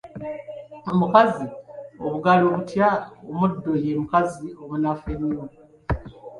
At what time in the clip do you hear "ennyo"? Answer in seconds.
5.15-5.45